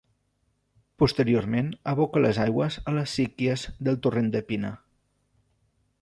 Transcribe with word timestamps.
Posteriorment 1.03 1.69
aboca 1.93 2.23
les 2.25 2.39
aigües 2.45 2.79
a 2.93 2.95
les 2.97 3.15
síquies 3.19 3.67
del 3.89 4.03
torrent 4.07 4.33
de 4.37 4.43
Pina. 4.49 4.73